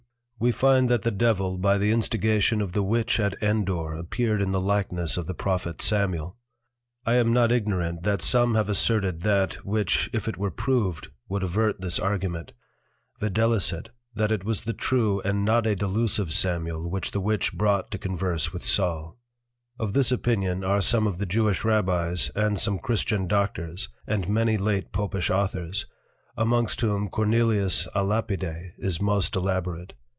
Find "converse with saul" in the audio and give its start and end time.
17.99-19.19